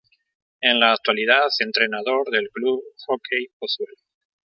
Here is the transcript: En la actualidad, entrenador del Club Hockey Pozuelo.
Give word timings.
En 0.61 0.79
la 0.79 0.93
actualidad, 0.93 1.45
entrenador 1.59 2.31
del 2.31 2.49
Club 2.49 2.81
Hockey 3.05 3.49
Pozuelo. 3.59 4.01